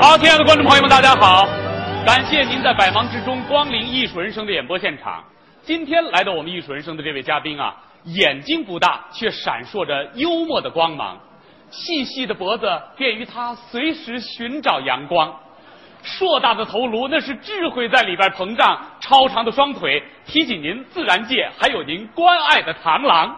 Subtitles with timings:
[0.00, 1.46] 好，亲爱的观众朋友们，大家好！
[2.06, 5.22] 感谢您在百忙之中光临艺术人生的演播现场。
[5.62, 11.20] 今天来到我们艺术人生的这位嘉宾啊，眼睛不大，却闪烁着幽默的光芒。
[11.70, 12.66] 细细的脖子
[12.96, 15.38] 便于他随时寻找阳光，
[16.02, 23.36] 硕大的头颅那是智慧在里边膨胀，超长的双腿提起您自然界还有您关爱的螳螂。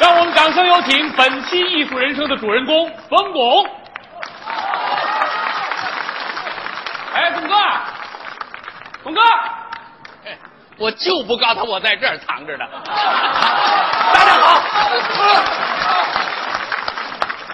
[0.00, 3.66] 让我们掌声有请本期艺术人生的主人公冯巩。
[7.12, 7.54] 哎，巩哥，
[9.02, 9.20] 巩哥，
[10.78, 12.64] 我就不告诉他我在这儿藏着呢。
[14.14, 14.62] 大家好。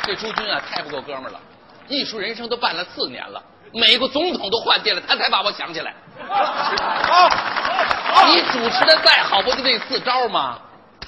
[0.04, 1.40] 这朱军啊，太不够哥们儿了。
[1.88, 3.42] 艺术人生都办了四年了，
[3.72, 5.92] 美国总统都换届了，他才把我想起来。
[8.26, 10.58] 你主持的再好，不就那四招吗？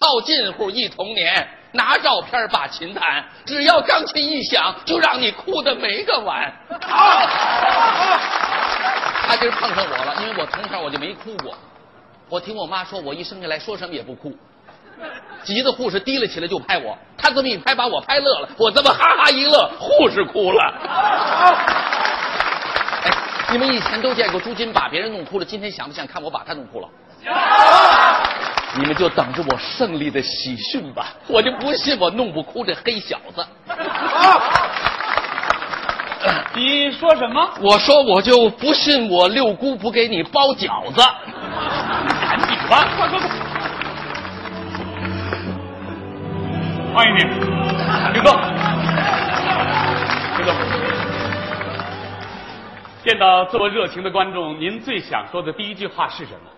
[0.00, 6.52] 套近乎忆童年，拿照片把琴弹，只要钢琴一响，就让你哭的没个完。
[9.26, 11.52] 他今儿碰上我了，因为我从小我就没哭过。
[12.28, 14.32] 我听我妈说，我一生下来说什么也不哭。
[15.44, 20.74] 急的护士提了起来就拍我，他这么一拍把我拍乐了，我这么哈哈一乐，护士哭了。
[23.04, 23.10] 哎，
[23.50, 26.88] 你们以前都见过朱军把别人弄哭了，今天想不想看我把他弄哭了？
[28.76, 31.06] 你们就等着我胜利的喜讯吧！
[31.26, 33.44] 我就不信我弄不哭这黑小子。
[36.54, 37.50] 你说什么？
[37.60, 41.00] 我说我就不信我六姑不给你包饺子。
[42.20, 43.28] 赶紧吧，快快快！
[46.94, 47.20] 欢迎你，
[48.12, 48.30] 刘哥，
[50.36, 50.52] 刘哥。
[53.04, 56.50] 见到这么热情的观众，您最想说的第一句话是什么？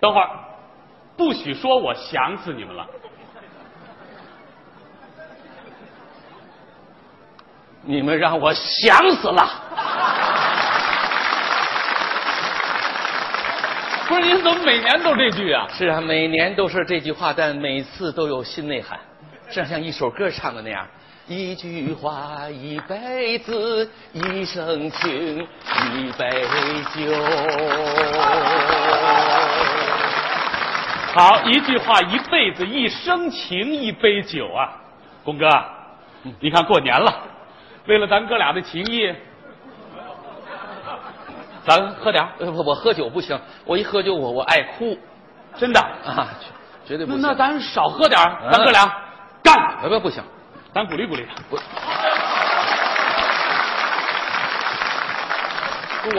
[0.00, 0.30] 等会儿，
[1.16, 2.86] 不许说我想死你们了。
[7.82, 9.48] 你们让我想死了。
[14.06, 15.68] 不是您怎么每年都这句啊？
[15.72, 18.98] 是啊，每年都是这句话，但每次都有新内涵，
[19.50, 20.86] 这像一首歌唱的那样。
[21.28, 25.46] 一句话，一辈子，一生情，
[25.94, 26.28] 一杯
[26.92, 27.12] 酒。
[31.12, 34.70] 好，一句话，一辈子，一生情，一杯酒啊！
[35.24, 35.48] 公哥，
[36.38, 37.12] 你看过年了，
[37.86, 39.12] 为了咱哥俩的情谊，
[41.66, 42.30] 咱喝点儿。
[42.38, 44.96] 呃，不，我喝酒不行，我一喝酒我我爱哭
[45.56, 45.80] 真的。
[45.80, 46.28] 啊，
[46.86, 47.20] 绝绝对不行。
[47.20, 48.86] 那那咱少喝点儿，嗯咱哥俩
[49.42, 50.22] 干，不不不行，
[50.72, 51.34] 咱鼓励鼓励他。
[51.50, 51.58] 我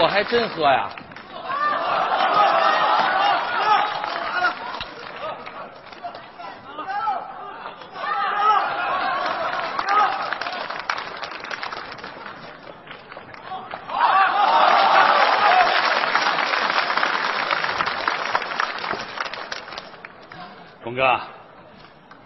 [0.03, 0.89] 我还真喝呀。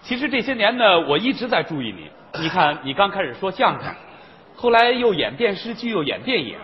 [0.05, 2.11] 其实这些年呢，我一直在注意你。
[2.39, 3.91] 你看，你刚开始说相声，
[4.55, 6.55] 后来又演电视剧，又演电影，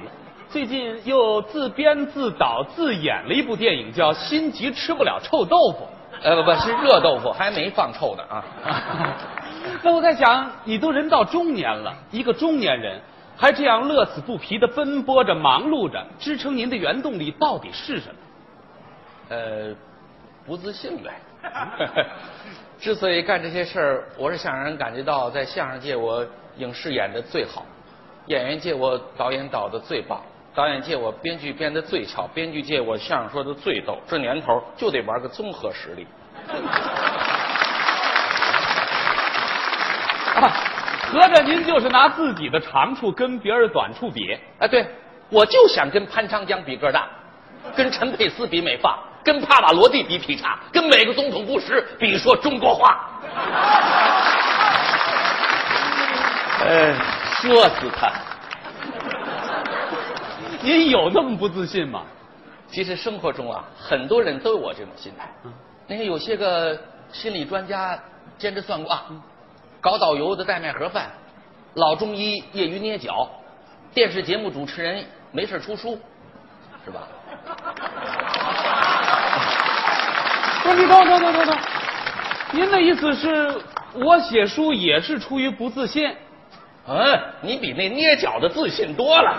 [0.47, 5.87] 最近又自编自导自演了一部电影，叫《心急吃不了臭豆腐
[6.21, 8.45] 呃不不是热豆腐，还没放臭呢啊。》。
[9.81, 13.01] 那我在想，你都人到中年了，一个中年人
[13.35, 18.15] 还这样乐此不疲的奔波着、忙碌着，支撑您的原动力到底是什么？
[19.29, 19.75] 呃，
[20.45, 21.09] 不自信呗。
[22.79, 26.25] 之所以干这些事儿，我是想让人感觉到，在相声界我
[26.57, 27.65] 影视演的最好，
[28.25, 30.21] 演员界我导演导的最棒，
[30.55, 33.97] 导演界我编剧编的最巧，编剧界我相声说的最逗。
[34.07, 36.07] 这年头就得玩个综合实力。
[40.33, 40.49] 啊，
[41.11, 44.35] 合着您就是拿自己的长处跟别人短处比？
[44.57, 44.87] 啊，对，
[45.29, 47.07] 我就想跟潘长江比个大，
[47.75, 53.09] 跟陈佩斯比美发，跟帕瓦罗蒂比劈叉，跟美国总统布什比说中国话。
[56.63, 56.95] 哎，
[57.35, 58.11] 说死他！
[60.61, 62.03] 您有那么不自信吗？
[62.69, 65.27] 其实生活中啊，很多人都有我这种心态。
[65.87, 66.79] 你看，有些个
[67.11, 67.99] 心理专家
[68.37, 69.05] 兼职算过啊，
[69.81, 71.09] 搞导游的带卖盒饭，
[71.73, 73.27] 老中医业余捏脚，
[73.93, 75.99] 电视节目主持人没事出书，
[76.85, 77.07] 是吧？
[80.71, 81.57] 不是，你等等等等等，
[82.51, 83.53] 您的意思是
[83.93, 86.09] 我写书也是出于不自信？
[86.87, 89.35] 嗯，你比那捏脚的自信多了。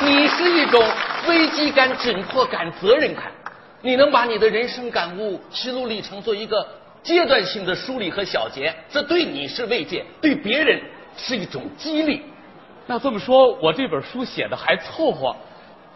[0.00, 0.82] 你是一种
[1.28, 3.24] 危机感、紧迫感、责任感，
[3.80, 6.66] 你能把你的人生感悟、心路历程做一个
[7.02, 10.82] 阶段性的梳理和小结，这对你是慰藉，对别人
[11.16, 12.24] 是一种激励。
[12.86, 15.36] 那这么说，我这本书写的还凑合，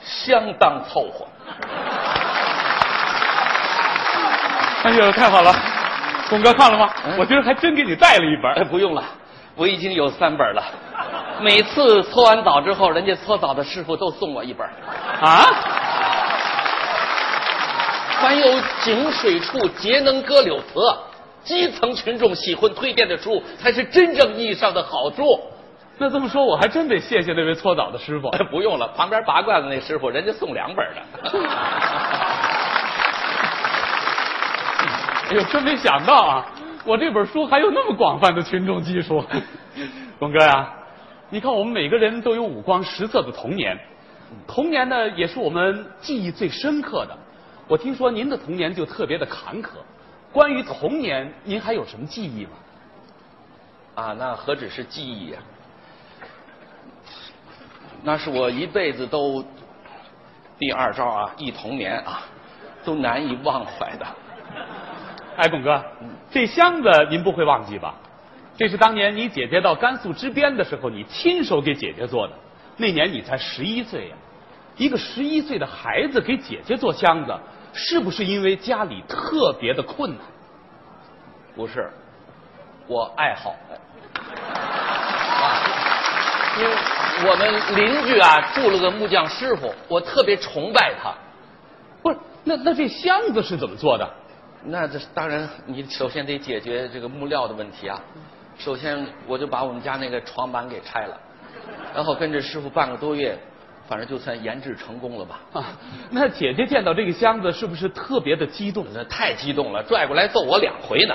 [0.00, 1.26] 相当凑合。
[4.86, 5.52] 哎呦，太好了！
[6.30, 6.88] 董哥看了吗？
[7.18, 8.52] 我今儿还真给你带了一本。
[8.52, 9.02] 哎，不用了，
[9.56, 10.62] 我已经有三本了。
[11.40, 14.64] 每次搓完澡之后，人家搓澡的师傅都送我一本。
[15.20, 15.44] 啊？
[18.20, 20.78] 凡有井水处，节能歌柳词。
[21.42, 25.36] 基层群众喜欢推荐的书，才是真正意义上的好书。
[25.98, 28.28] 那这么说，我还真得谢谢那位搓澡的师傅。
[28.28, 31.02] 哎，不用了，旁边拔罐子那师傅，人家送两本的。
[35.28, 36.46] 哎呦，真没想到啊！
[36.84, 39.24] 我这本书还有那么广泛的群众基础。
[40.20, 40.72] 董哥呀，
[41.30, 43.76] 你看我们每个人都有五光十色的童年，
[44.46, 47.18] 童年呢也是我们记忆最深刻的。
[47.66, 49.70] 我听说您的童年就特别的坎坷，
[50.30, 52.50] 关于童年，您还有什么记忆吗？
[53.96, 55.38] 啊，那何止是记忆呀，
[58.04, 59.44] 那是我一辈子都
[60.56, 62.22] 第二招啊，忆童年啊，
[62.84, 64.06] 都难以忘怀的。
[65.36, 65.84] 哎，巩哥，
[66.30, 67.94] 这箱子您不会忘记吧？
[68.56, 72.32] 这是当年你姐姐到甘肃支边的时候，你亲手给姐姐做的。
[72.78, 74.16] 那年你才十一岁呀，
[74.76, 77.34] 一个十一岁的孩子给姐姐做箱子，
[77.74, 80.20] 是不是因为家里特别的困难？
[81.54, 81.90] 不是，
[82.86, 83.54] 我爱好。
[84.16, 85.60] 啊，
[86.58, 86.74] 因为
[87.30, 91.12] 我们邻居啊住了个木匠师傅，我特别崇拜他。
[92.02, 94.10] 不是，那那这箱子是怎么做的？
[94.64, 98.00] 那这当然，你首先得解决这个木料的问题啊。
[98.58, 101.16] 首先，我就把我们家那个床板给拆了，
[101.94, 103.38] 然后跟着师傅半个多月，
[103.86, 105.40] 反正就算研制成功了吧。
[105.52, 105.64] 啊，
[106.10, 108.86] 那姐姐见到这个箱子是不是特别的激动？
[108.94, 111.14] 那太激动了，拽过来揍我两回呢。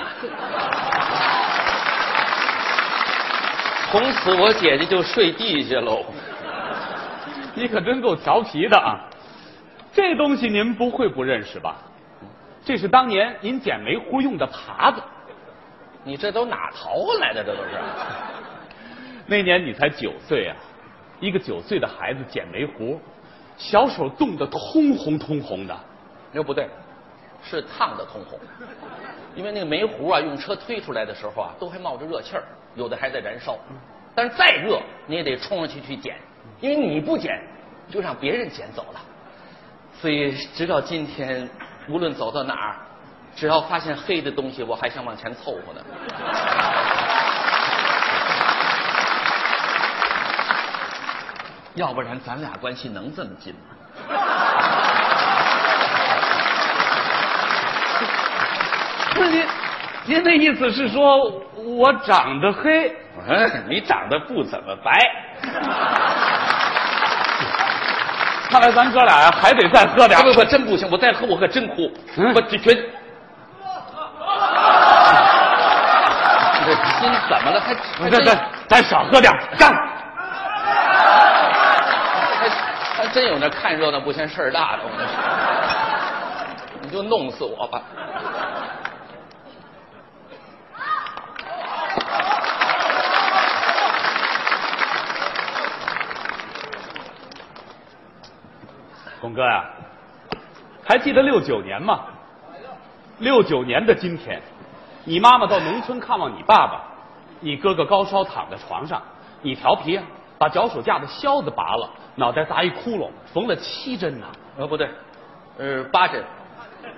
[3.90, 6.04] 从此我姐姐就睡地下喽。
[7.54, 8.96] 你可真够调皮的啊！
[9.92, 11.76] 这东西您不会不认识吧？
[12.64, 15.02] 这是当年您捡煤糊用的耙子，
[16.04, 17.42] 你这都哪淘回来的？
[17.42, 17.70] 这都是。
[19.26, 20.56] 那年你才九岁啊，
[21.18, 23.00] 一个九岁的孩子捡煤糊，
[23.56, 25.76] 小手冻得通红通红的。
[26.30, 26.68] 那不对，
[27.42, 28.38] 是烫的通红。
[29.34, 32.44] 因为那个煤糊啊，用车推出来的时候啊，都还冒着热气儿，
[32.76, 33.58] 有的还在燃烧。
[34.14, 36.16] 但是再热，你也得冲上去去捡，
[36.60, 37.42] 因为你不捡，
[37.90, 39.00] 就让别人捡走了。
[39.94, 41.48] 所以直到今天。
[41.88, 42.76] 无论走到哪儿，
[43.34, 45.80] 只要发现黑的东西，我还想往前凑合呢。
[51.74, 53.60] 要不然咱俩关系能这么近吗？
[59.14, 59.46] 不是您，
[60.04, 61.42] 您的意思是说
[61.78, 62.94] 我长得黑？
[63.26, 64.92] 嗯，你长得不怎么白。
[68.52, 70.20] 看来咱哥俩呀，还得再喝点。
[70.20, 71.90] 不不，真不行，我再喝我可真哭。
[72.34, 72.90] 我这绝对。
[76.54, 77.58] 你这心怎么了？
[77.98, 78.38] 还咱咱
[78.68, 79.72] 咱少喝点，干！
[82.38, 82.48] 还
[82.94, 84.82] 还真有那看热闹不嫌事儿大的，
[86.82, 87.80] 你就弄死我吧。
[99.22, 99.64] 董哥呀，
[100.84, 102.00] 还记得六九年吗？
[103.20, 104.42] 六九年的今天，
[105.04, 106.82] 你妈妈到农村看望你爸爸，
[107.38, 109.00] 你哥哥高烧躺在床上，
[109.40, 110.02] 你调皮啊，
[110.38, 114.26] 把脚手架的销子拔了，脑袋砸一窟窿，缝了七针呢。
[114.58, 114.90] 呃，不对，
[115.56, 116.20] 呃，八针。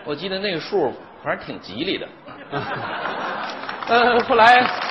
[0.06, 0.90] 我记得那个数
[1.22, 2.08] 反正挺吉利的。
[3.88, 4.83] 呃，后来。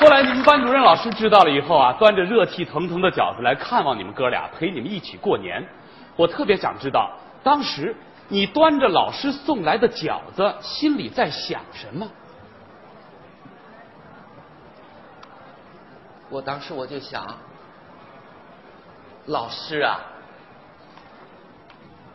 [0.00, 5.62] 后来你们班主任老师知道了以后啊，端着热气腾腾的饺子来看望你们哥俩，陪你们一起过年。
[6.16, 7.10] 我特别想知道，
[7.42, 7.94] 当时
[8.28, 12.10] 你端着老师送来的饺子，心里在想什么？
[16.30, 17.22] 我当时我就想，
[19.26, 20.00] 老师啊，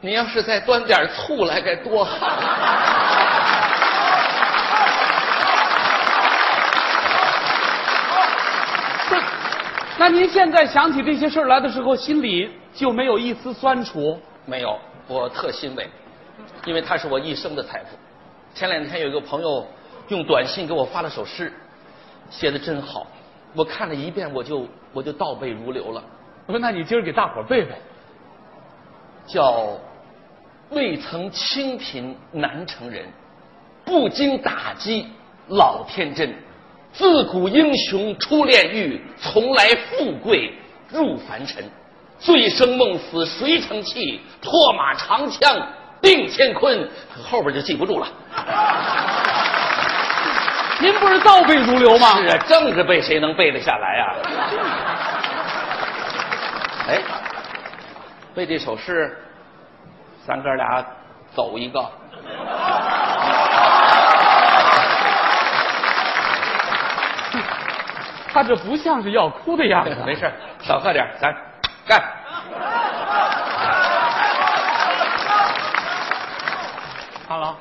[0.01, 2.25] 您要是再端点醋来该多好。
[10.07, 14.21] 那您现在想起这些事儿来的时候，心里就没有一丝酸楚？
[14.45, 15.89] 没有，我特欣慰，
[16.63, 17.97] 因为他是我一生的财富。
[18.53, 19.65] 前两天有一个朋友
[20.09, 21.51] 用短信给我发了首诗，
[22.29, 23.07] 写的真好，
[23.55, 26.03] 我看了一遍，我就我就倒背如流了。
[26.45, 27.71] 我说，那你今儿给大伙儿背背，
[29.25, 29.75] 叫
[30.69, 33.07] “未曾清贫难成人，
[33.83, 35.07] 不经打击
[35.47, 36.31] 老天真。
[36.95, 40.53] 自古英雄出炼狱，从来富贵
[40.89, 41.69] 入凡尘。
[42.17, 44.21] 醉生梦死谁成器？
[44.41, 45.67] 破马长枪
[46.01, 46.89] 定乾坤。
[47.21, 48.07] 后边就记不住了。
[50.79, 52.17] 您不是倒背如流吗？
[52.17, 54.15] 是啊，正着背谁能背得下来啊、
[56.87, 57.01] 哎，
[58.33, 59.17] 背这首诗，
[60.25, 60.85] 咱哥俩
[61.33, 61.85] 走一个。
[68.35, 69.95] 他这不像是要哭的样子。
[70.05, 71.33] 没事，少喝点，咱
[71.87, 72.03] 干。
[77.29, 77.55] 哈喽。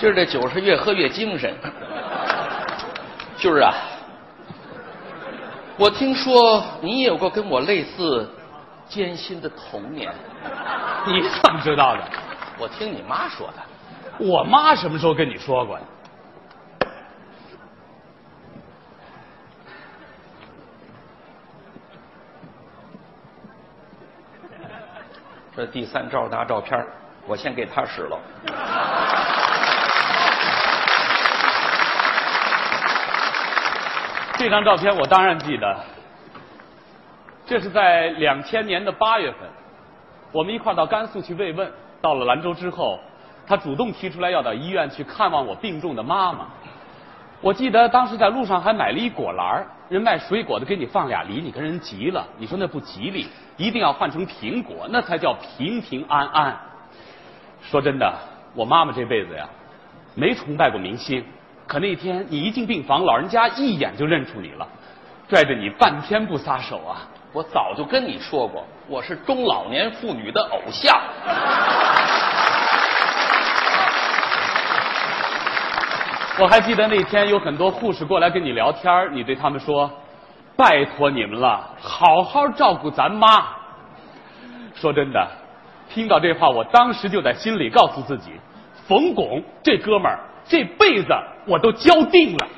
[0.00, 1.54] 今儿这酒是越喝越精神。
[3.36, 3.72] 就是啊，
[5.78, 8.28] 我听说你也有过跟我类似
[8.88, 10.12] 艰辛的童年，
[11.06, 12.02] 你怎么知道的？
[12.58, 13.62] 我听你妈说的。
[14.18, 15.84] 我妈什么时候跟你说过呀？
[25.54, 26.88] 这第三招拿照片儿，
[27.26, 28.18] 我先给他使了。
[34.38, 35.76] 这张照片我当然记得，
[37.44, 39.40] 这是在两千年的八月份，
[40.30, 41.68] 我们一块到甘肃去慰问。
[42.00, 43.00] 到了兰州之后，
[43.44, 46.46] 他主动提出来要到医院去看望我病重的妈妈。
[47.40, 53.26] 我记得当时在路上还买了一果篮人卖水果的给你放俩梨，你跟人急了，你说那不吉利，
[53.56, 56.56] 一定要换成苹果，那才叫平平安安。
[57.60, 58.14] 说真的，
[58.54, 59.48] 我妈妈这辈子呀，
[60.14, 61.24] 没崇拜过明星。
[61.68, 64.66] 可那天你一进病房，老人家一眼就认出你了，
[65.28, 67.06] 拽着你半天不撒手啊！
[67.34, 70.98] 我早就跟你说过，我是中老年妇女的偶像。
[76.40, 79.90] 我还记得那天有很多护士过来跟你聊天，你对他们说
[80.56, 83.26] ：“拜托你们了，好好照顾咱妈。”
[84.74, 85.28] 说真的，
[85.90, 88.30] 听到这话，我当时就在心里告诉自己，
[88.86, 91.08] 冯巩这哥们儿这辈子
[91.46, 92.48] 我都交定了。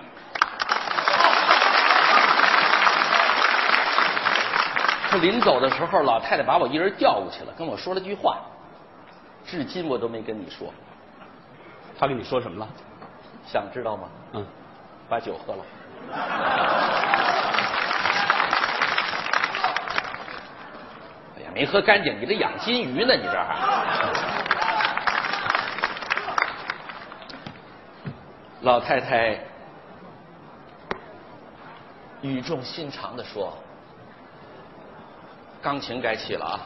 [5.11, 8.39] 他临走的时候，老太太把我一人叫过去了，跟我说了句话，
[9.45, 10.73] 至今我都没跟你说，
[11.99, 12.69] 他跟你说什么了？
[13.45, 14.09] 想知道吗？
[14.35, 14.47] 嗯，
[15.09, 15.65] 把酒喝了。
[21.39, 23.17] 哎呀，没喝干净，你这养金鱼呢？
[23.17, 24.50] 你这还？
[28.63, 29.39] 老太太
[32.21, 33.55] 语重心长的说
[35.63, 36.61] ：“钢琴该起了啊。”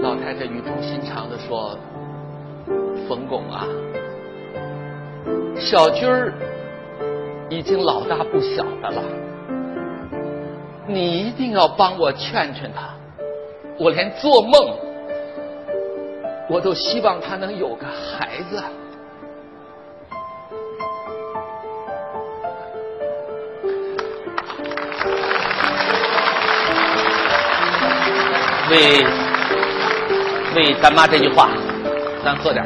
[0.00, 1.76] 老太太语重心长的说
[3.08, 3.66] ：“冯巩啊，
[5.58, 6.32] 小军儿
[7.50, 9.02] 已经老大不小的了，
[10.86, 12.90] 你一定要帮我劝劝他。
[13.78, 14.52] 我连做梦，
[16.48, 18.62] 我都希望他能有个孩子。”
[28.70, 29.04] 为
[30.56, 31.50] 为咱妈这句话，
[32.24, 32.64] 咱喝点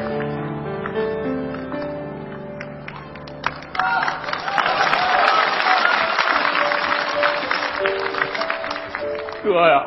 [9.56, 9.86] 哥呀，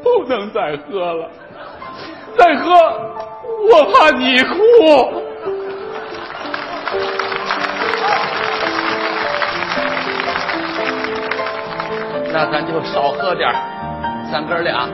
[0.00, 1.28] 不能再喝了，
[2.38, 2.70] 再喝
[3.68, 4.54] 我怕你哭。
[12.32, 13.56] 那咱就少喝点儿，
[14.30, 14.88] 咱哥俩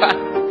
[0.00, 0.41] 看。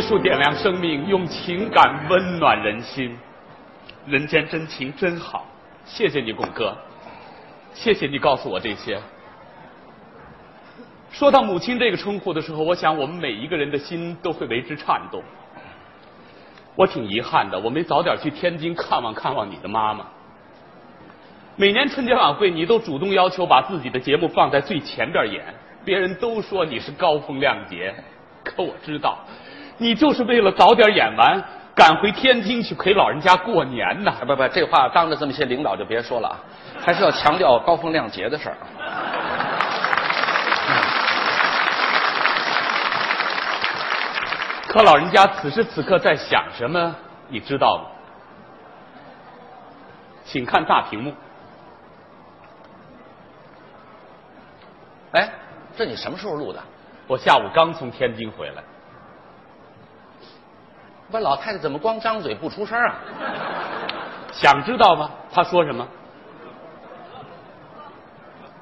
[0.00, 3.14] 艺术点亮生命，用情感温暖人心，
[4.06, 5.44] 人间真情真好。
[5.84, 6.74] 谢谢你，巩哥，
[7.74, 8.98] 谢谢你告诉我这些。
[11.10, 15.22] 说到母亲这个称呼的时候，我想我们每一个人的心都会为之颤动。
[16.76, 20.06] 我挺遗憾的，我没早点去天津看望看望你的妈妈。
[21.56, 25.44] 每年春节晚会，你都主动要求把自己的节目放在最前边演，
[25.84, 27.94] 别人都说你是高风亮节，
[28.42, 29.18] 可我知道，
[29.80, 31.42] 你就是为了早点演完，
[31.74, 34.12] 赶回天津去陪老人家过年呢。
[34.26, 36.36] 不不，这话当着这么些领导就别说了啊，
[36.78, 38.56] 还是要强调高风亮节的事儿。
[44.68, 46.94] 可老人家此时此刻在想什么，
[47.28, 47.84] 你知道吗？
[50.26, 51.14] 请看大屏幕。
[55.12, 55.26] 哎，
[55.74, 56.60] 这你什么时候录的？
[57.06, 58.62] 我下午刚从天津回来。
[61.10, 62.94] 不，老太太怎么光张嘴不出声啊？
[64.32, 65.10] 想知道吗？
[65.32, 65.86] 她说什么？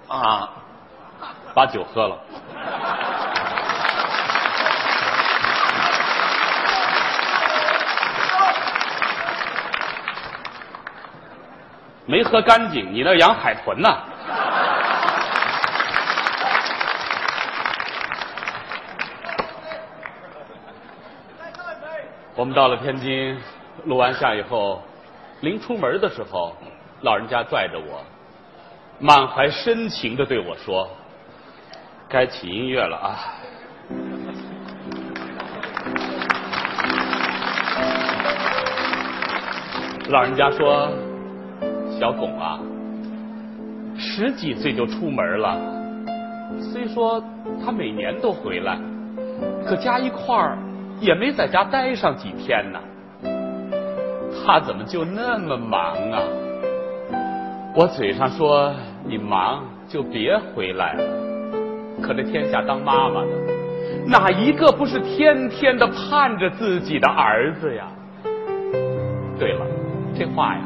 [0.09, 0.49] 啊，
[1.55, 2.19] 把酒喝了。
[12.07, 13.95] 没喝干净，你那养海豚呢？
[22.39, 23.37] 我们到了天津，
[23.87, 24.81] 录完像以后，
[25.41, 26.55] 临出门的时候，
[27.01, 28.01] 老人家拽着我，
[29.01, 30.89] 满怀深情的对我说
[32.09, 33.19] ：“该起音乐了啊！”
[40.09, 40.89] 老人家说
[41.99, 42.61] ：“小巩啊，
[43.99, 45.59] 十几岁就出门了，
[46.61, 47.21] 虽说
[47.67, 48.79] 他每年都回来，
[49.67, 50.57] 可加一块儿。”
[51.01, 52.79] 也没在家待上几天呢，
[54.45, 56.23] 他怎么就那么忙啊？
[57.75, 58.75] 我嘴上说
[59.05, 61.05] 你忙就别回来了，
[62.03, 63.31] 可这天下当妈妈的，
[64.07, 67.87] 哪一个不是天天的盼着自己的儿子呀？
[69.39, 69.65] 对了，
[70.19, 70.63] 这话呀，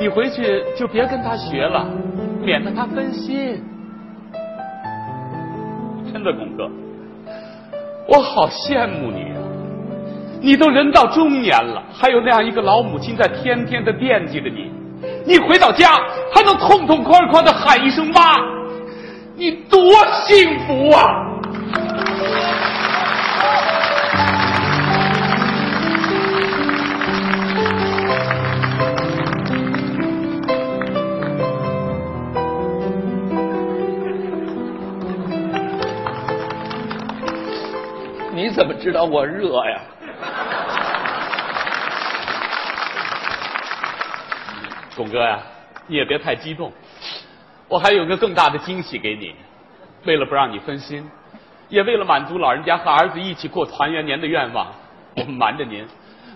[0.00, 1.86] 你回去就别跟他学了，
[2.42, 3.62] 免得他分心。
[6.10, 6.70] 真的，巩哥。
[8.08, 9.42] 我好羡慕你啊！
[10.40, 14.70] 你都人到中年了，还有那样一个老母亲在天天的惦记着你。
[15.26, 15.98] 你回到家
[16.32, 18.36] 还能痛痛快快的喊一声妈，
[19.36, 19.80] 你多
[20.26, 21.25] 幸福啊！
[38.56, 39.78] 怎么知道我热呀？
[44.96, 45.38] 巩哥呀，
[45.86, 46.72] 你也别太激动，
[47.68, 49.36] 我还有个更大的惊喜给你。
[50.04, 51.06] 为了不让你分心，
[51.68, 54.68] 也为了满足老人家和儿子一起过团圆年的愿望，
[55.16, 55.86] 我们瞒着您，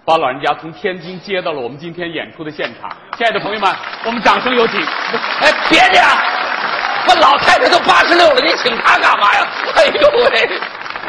[0.04, 2.94] 把老人家从天津接到了我们今天演出的现场。
[3.16, 4.78] 亲爱的朋友们，我们掌声有请！
[4.78, 6.02] 哎，别介，
[7.08, 9.48] 我老太太都八十六了，你请她干嘛呀？
[9.76, 10.50] 哎呦喂，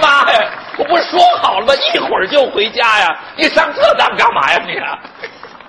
[0.02, 0.50] 妈呀！
[0.78, 1.74] 我不是说好了吗？
[1.94, 3.20] 一会儿就回家呀！
[3.36, 4.80] 你上这当干嘛呀你？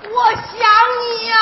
[0.08, 0.40] 我想
[1.00, 1.36] 你呀，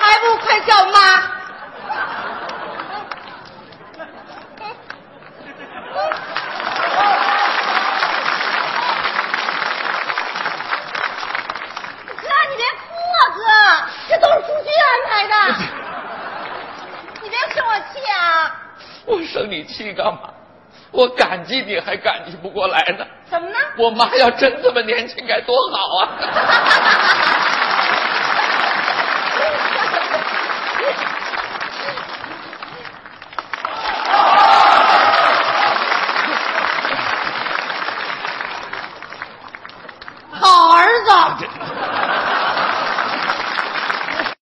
[0.00, 0.98] 还不快叫妈！
[12.16, 12.82] 哥，你别哭
[13.14, 13.40] 啊，哥，
[14.08, 15.34] 这都是书记安排的，
[17.22, 18.20] 你别生我气啊！
[19.12, 20.30] 我生你气干嘛？
[20.90, 23.06] 我感激你还感激不过来呢。
[23.30, 23.56] 怎么呢？
[23.78, 26.18] 我妈要真这么年轻该多好啊！